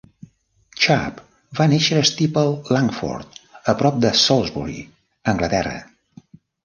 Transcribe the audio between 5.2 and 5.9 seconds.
Anglaterra.